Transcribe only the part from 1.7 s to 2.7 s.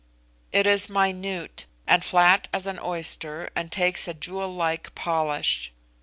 and flat as